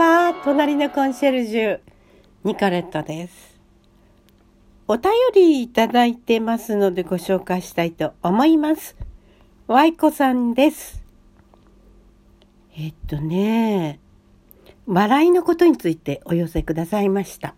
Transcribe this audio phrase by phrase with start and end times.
[0.00, 0.34] は。
[0.44, 1.80] 隣のコンシェルジュ
[2.44, 3.60] ニカレットです。
[4.88, 8.96] お便りいただいてますのでご紹介したいと思います。
[9.66, 11.04] ワイコさんです。
[12.78, 14.00] えっとね
[14.86, 17.54] 笑いのことについてお寄せくださいました。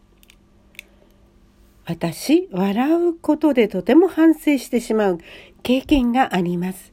[1.84, 5.18] 私、笑うことでとても反省してしまう
[5.62, 6.92] 経験があります。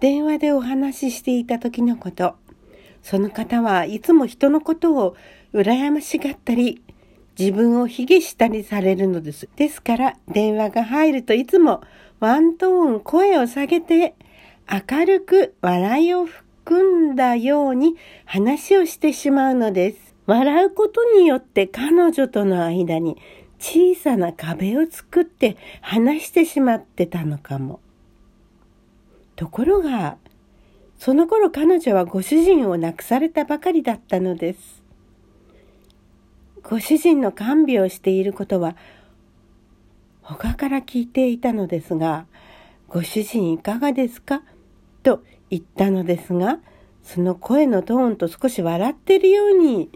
[0.00, 2.36] 電話でお話ししていた時のこと。
[3.06, 5.16] その方はいつも人のことを
[5.54, 6.82] 羨ましがったり、
[7.38, 9.48] 自分を卑下したりされるのです。
[9.54, 11.82] ですから電話が入るといつも
[12.18, 14.16] ワントーン声を下げて
[14.68, 20.16] 明るく笑いを含んだように話をしてしまうのです。
[20.26, 23.18] 笑うことによって彼女との間に
[23.60, 27.78] 小さな壁を作って話してしまってたのかも。
[29.36, 30.16] ところが、
[30.98, 34.82] その頃彼女はご主人を亡くされたばかりだったのです。
[36.62, 38.76] ご主人の看病をしていることは
[40.22, 42.26] 他から聞いていたのですが、
[42.88, 44.42] ご主人いかがですか？
[45.04, 46.58] と言ったのですが、
[47.04, 49.90] その声のトーンと少し笑ってるように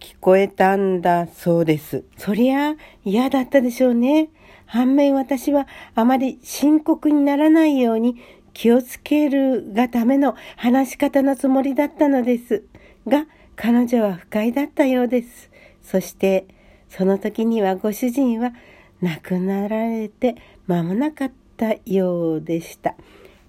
[0.00, 2.02] 聞こえたんだそうです。
[2.16, 4.30] そりゃ嫌だったでしょうね。
[4.66, 8.16] 反面私はあまり深刻にならないように
[8.52, 12.64] 気をつけるがための話し方のつもりだったのです。
[13.06, 15.50] が、彼女は不快だったようです。
[15.82, 16.46] そして、
[16.88, 18.52] その時にはご主人は
[19.00, 22.94] 亡くなられて間もなかったようでした。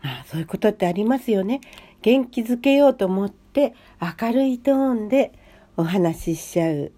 [0.01, 1.61] あ、そういうことってありますよね。
[2.01, 3.73] 元気づけようと思って
[4.19, 5.31] 明るいトーンで
[5.77, 6.91] お話ししちゃう。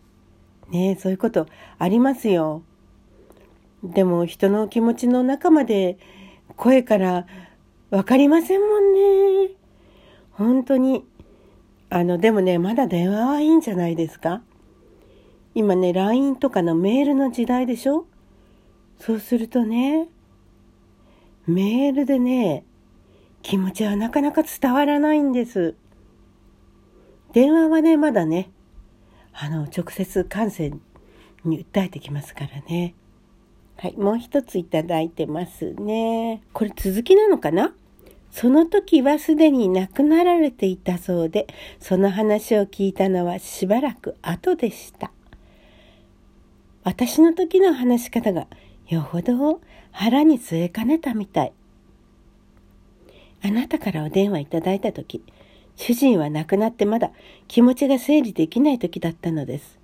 [0.70, 2.64] ねそういうことありますよ。
[3.84, 5.98] でも人の気持ちの中まで
[6.56, 7.28] 声から
[7.94, 8.94] 分かりませんもん
[9.45, 9.52] ね。
[10.31, 11.05] 本当に。
[11.91, 14.41] あの、でもね、まだ電話はいいんじゃないですか？
[15.53, 18.07] 今ね、LINE とかのメールの時代でしょ？
[18.97, 20.09] そうするとね、
[21.45, 22.66] メールでね、
[23.44, 25.75] 気持ちはなかなか伝わらないんです。
[27.31, 28.50] 電話はね、まだね、
[29.34, 30.79] あの、直接感染
[31.45, 32.95] に訴えてきますからね。
[33.78, 36.41] はい、もう一ついただいてますね。
[36.53, 37.75] これ続きなのかな？
[38.33, 41.45] その時はすでに亡くなられていたそうで、
[41.79, 45.11] その話を聞いたのはしばらく後でした。
[46.83, 48.47] 私の時の話し方が
[48.88, 49.61] よほど
[49.91, 51.53] 腹に据えかねたみたい。
[53.44, 55.21] あなたからお電話いただいた時、
[55.75, 57.11] 主人は亡くなってまだ
[57.47, 59.77] 気持ちが整理できない時だったのです。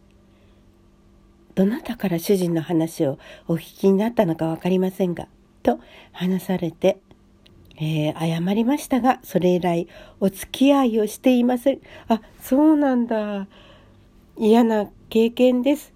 [1.54, 5.28] どなたから主人の話をお聞きになったのか分かりませんが、
[5.62, 5.80] と
[6.14, 6.98] 話されて、
[7.82, 9.88] えー、謝りましたが、それ以来
[10.20, 11.80] お付き合いをしていません。
[12.10, 13.48] あ、そうなんだ。
[14.38, 15.94] 嫌な経験です。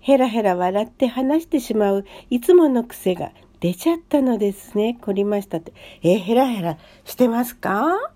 [0.00, 4.98] ヘラヘラ笑って話してしまういつもの癖が出ちゃったのですね。
[5.00, 5.72] 凝りましたって。
[6.02, 8.12] えー、ヘラヘラしてますか？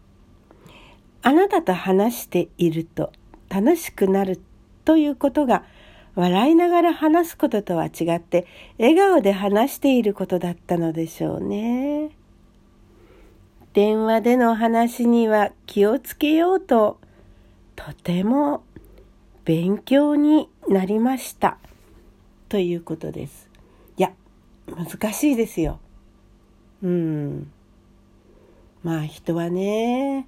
[1.22, 3.12] あなたと話していると
[3.48, 4.40] 楽しくなる
[4.84, 5.64] ということが
[6.14, 8.46] 笑いながら話すこととは違って
[8.78, 12.10] 笑顔で話していることだったのでしょうね。
[13.78, 16.98] 電話での話には気をつけようと
[17.76, 18.64] とても
[19.44, 21.58] 勉強になりました
[22.48, 23.48] ということです。
[23.96, 24.10] いや、
[24.66, 25.78] 難しいですよ。
[26.82, 27.52] うん。
[28.82, 30.26] まあ人はね、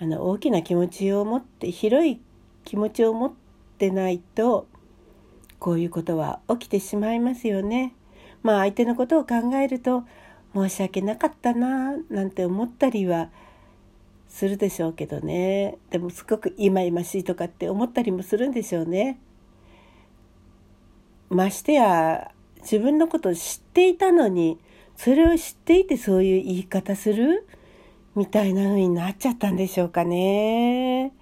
[0.00, 2.20] あの大きな気持ちを持って広い
[2.64, 3.32] 気持ちを持っ
[3.78, 4.66] てないと
[5.60, 7.94] こういうことは起きてしまいますよね。
[8.42, 10.02] まあ相手のことを考えると
[10.54, 13.30] 申し訳なかったななんて思ったりは
[14.28, 19.18] するでしょうけどねでもすごく忌々しいとかって思ったりもするんでしょうね。
[21.28, 24.58] ましてや自分のことを知っていたのに
[24.96, 27.46] それを知っていてそういう言い方する
[28.16, 31.12] みたいな風になっちゃったんでしょうかね。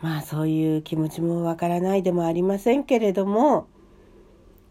[0.00, 3.66] まあそういう気持ちもわからないでもありませんけれども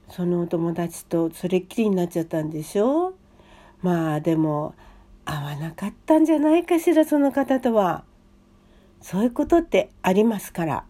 [0.09, 3.13] そのお友達とそれっきりになっちゃったんでしょ？
[3.81, 4.73] まあでも
[5.25, 8.03] 合わなかったんじゃないかしらその方とは。
[9.01, 10.83] そういうことってありますから。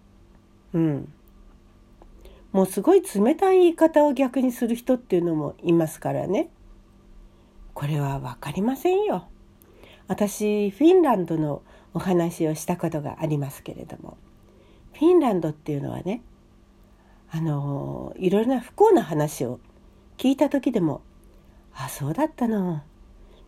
[0.74, 1.12] うん。
[2.54, 6.50] もうすごい冷たい言い方を逆にする人っていうのもいますからね。
[7.74, 9.28] これは分かりませんよ。
[10.08, 11.62] 私フィンランドの
[11.94, 14.18] お話をしたことがありますけれども
[14.94, 16.22] フィンランドっていうのはね
[17.30, 19.60] あのいろいろな不幸な話を
[20.18, 21.02] 聞いた時でも
[21.76, 22.82] 「あそうだったの。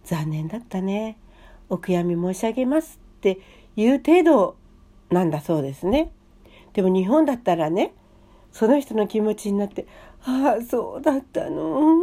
[0.04, 1.18] 残念だったね。
[1.70, 3.40] お悔やみ申し上げます」って
[3.76, 4.56] いう程度
[5.10, 6.12] なんだそうですね。
[6.74, 7.94] でも日本だったらね
[8.52, 9.88] その人の気持ちになって
[10.26, 12.00] 「ああそうだったの。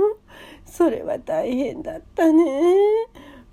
[0.64, 2.44] それは大変だったね。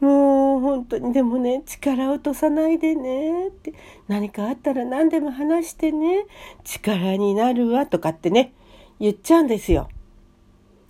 [0.03, 3.73] もう本当にでもね力落とさないでねって
[4.09, 6.25] 何かあったら何でも話してね
[6.65, 8.53] 力になるわとかってね
[9.00, 9.88] 言っちゃうんですよ。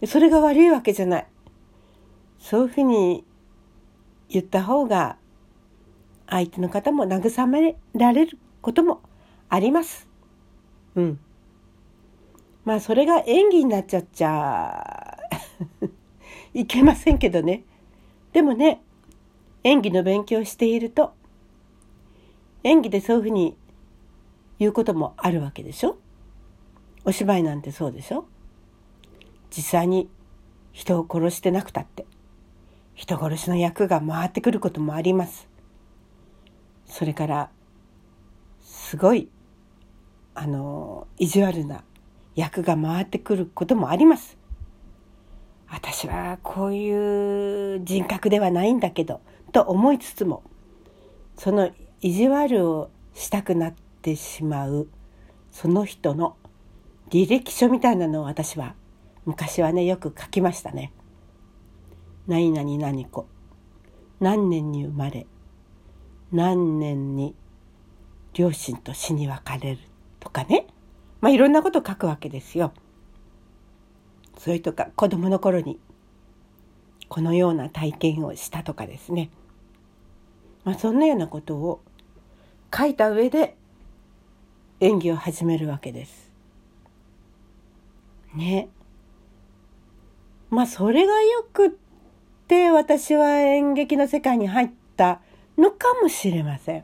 [0.08, 1.28] それが悪いわけじゃない。
[2.40, 3.24] そういうふうに
[4.30, 5.18] 言った方が
[6.28, 9.00] 相手の方も慰められることも
[9.48, 10.08] あります。
[10.96, 11.20] うん。
[12.66, 15.20] まあそれが演技になっちゃっちゃ
[16.56, 17.64] いけませんけどね。
[18.32, 18.82] でもね、
[19.64, 21.14] 演技の勉強をしていると
[22.64, 23.58] 演技でそういうふうに
[24.60, 25.98] 言うこともあるわけでしょ？
[27.06, 28.26] お芝居なんてそうでしょ？
[29.50, 30.10] 実際に
[30.72, 32.06] 人を殺してなくたって
[32.96, 35.48] 人殺しの役が回ってくることもあります。
[36.86, 37.50] それから
[38.62, 39.30] すごい
[40.36, 41.84] あの意地悪な
[42.36, 44.38] 役が回ってくることもあります。
[45.68, 49.22] 私はこういう人格ではないんだけど
[49.54, 50.44] と思いつつも
[51.38, 51.72] その
[52.02, 54.90] 意地悪をしたくなってしまう
[55.52, 56.36] その人の
[57.12, 58.74] 履歴書みたいなのを私は
[59.26, 60.92] 昔はねよく書きましたね。
[62.28, 63.28] 何々何子
[64.20, 65.28] 何年に生まれ
[66.32, 67.36] 何年に
[68.34, 69.80] 両親と死に別れる
[70.20, 70.68] とかね
[71.22, 72.74] まあいろんなこと書くわけですよ。
[74.40, 75.80] それとか子供の頃に
[77.08, 79.30] このような体験をしたとかですね
[80.64, 81.82] まあ、そんなようなことを
[82.76, 83.56] 書いた上で
[84.80, 86.32] 演技を始めるわけです。
[88.36, 88.70] ね。
[90.50, 91.72] まあそれがよくっ
[92.48, 95.22] て私は演劇の世界に入った
[95.58, 96.84] のかもしれません。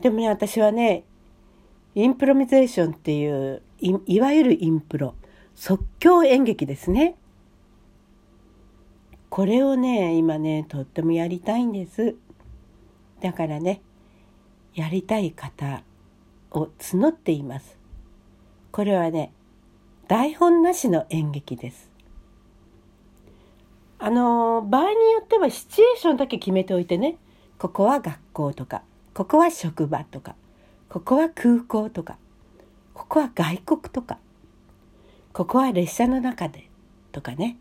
[0.00, 1.04] でもね私はね
[1.94, 3.62] インプロミゼーションっていう
[4.06, 5.14] いわゆるインプロ
[5.54, 7.16] 即興演劇ですね。
[9.32, 12.16] これをね今ねとってもやりたいんです。
[13.22, 13.80] だからね
[14.74, 15.82] やりたい方
[16.50, 17.78] を募っています。
[18.72, 19.32] これはね
[20.06, 21.90] 台本なしの演劇です。
[23.98, 27.16] あの場合によってはシチュエーションだけ決めておいてね
[27.56, 28.82] ここは学校とか
[29.14, 30.36] ここは職場とか
[30.90, 32.18] ここは空港とか
[32.92, 34.18] ここは外国とか
[35.32, 36.68] ここは列車の中で
[37.12, 37.56] とかね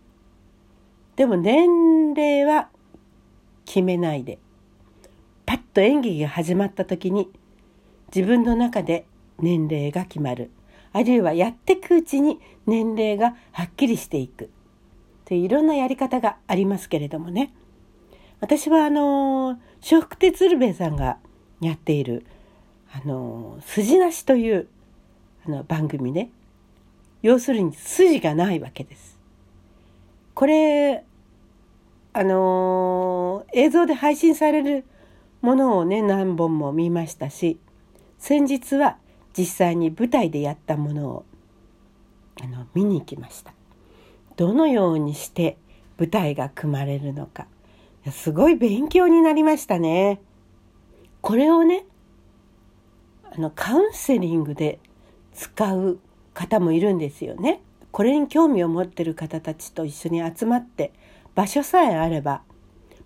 [1.22, 2.70] でも年齢は
[3.66, 4.40] 決めないで
[5.46, 7.30] パッと演技が始まった時に
[8.08, 9.06] 自分の中で
[9.38, 10.50] 年齢が決まる。
[10.94, 14.50] あるいはやってくうちに年齢がはっきりしていく。
[15.26, 17.54] といういろんなやり方がありますけれどもね。
[18.40, 21.20] 私はあの笑福亭鶴瓶さんが
[21.60, 22.26] やっている
[22.92, 24.68] あの筋なしという
[25.46, 26.32] あの番組ね。
[27.22, 29.20] 要するに筋がないわけです。
[30.34, 31.04] これ
[32.14, 34.86] あのー、映像で配信される
[35.42, 37.58] ものをね何本も見ましたし
[38.20, 38.98] 先日は
[39.38, 41.26] 実際に舞台でやったものを
[42.42, 43.54] あの見に行きました。
[44.36, 45.58] どのようにして
[45.98, 47.48] 舞台が組まれるのか。
[48.12, 50.22] すごい勉強になりましたね。
[51.22, 51.86] これをね
[53.32, 54.80] あのカウンセリングで
[55.34, 56.00] 使う
[56.34, 57.62] 方もいるんですよね。
[57.92, 60.94] これに興味を持ってる方たちと一緒に集まって
[61.36, 62.44] 場所さえあれば、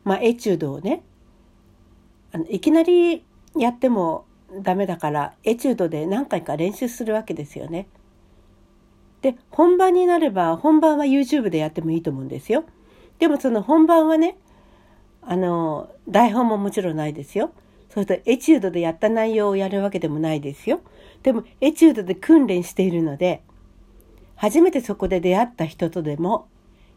[0.04, 1.04] まあ、エチュードをね
[2.32, 3.24] あのいきなり
[3.58, 4.26] やっても
[4.62, 7.88] ダメだからエチュードで何回か練習するわけですよね。
[9.22, 12.64] で本番になれば本番は YouTube でやってもいいと思うんですよ。
[13.20, 14.38] でもその本番はね
[15.22, 17.52] あの台本ももちろんないですよ。
[17.90, 20.82] それとエチュードでやった内容をやるわけでもないですよ。
[21.24, 23.42] でもエチュードで訓練しているので
[24.36, 26.48] 初めてそこで出会った人とでも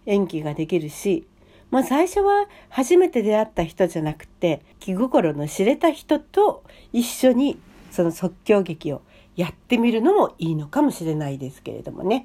[0.09, 1.27] 演技ができるし、
[1.71, 7.61] まあ、最初は初めて出会った人じゃなくて気心の知れた人と一緒に
[7.91, 9.03] その即興劇を
[9.37, 12.25] やってみるのもいいのかもしれないですけれどもね、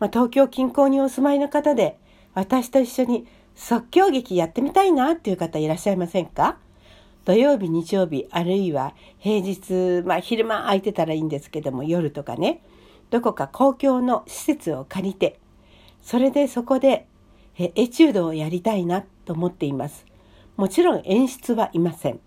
[0.00, 1.96] まあ、東京近郊にお住まいの方で
[2.34, 6.58] 私と一緒に即興劇やってみたいなっていう方いらっしゃいませんか？
[7.24, 12.62] 土曜日日曜日あるいは平日、まあ、昼間空いてたらいいんですけども夜とかね
[13.10, 15.38] どこか公共の施設を借りて
[16.02, 17.06] それでそこで
[17.58, 20.06] エチュードをやりたいなと思っています。
[20.56, 22.20] もちろん演出はいません。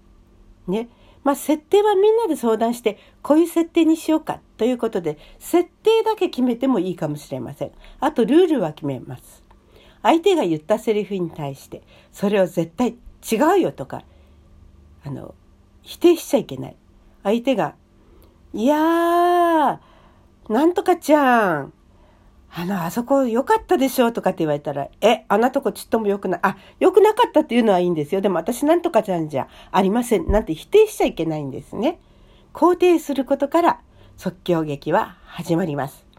[0.68, 0.90] ね。
[1.24, 7.72] まあ設定はみんなで相談してこういう設定にしようかということで設定だけ決めてもいいかもしれません。
[8.00, 9.44] あとルールは決めます。
[10.02, 12.96] 相手が言ったセリフに対してそれを絶対
[13.32, 14.04] 違うよとか
[15.04, 15.34] あの、
[15.82, 16.76] 否定しちゃいけない。
[17.24, 17.76] 相手が、
[18.54, 19.80] いやー、
[20.50, 21.74] なんとかちゃん、
[22.54, 28.22] あの、あそこ良かったでしょうとかって言われたら、え、あんなとこちっとも良くない、あ、良くなかったっていうのはいいんですよ。
[28.22, 30.30] でも私なんとかちゃんじゃありません。
[30.30, 32.00] なんて否定しちゃいけないんですね。
[32.54, 33.82] 肯定することから
[34.18, 36.11] 即興劇は始まります。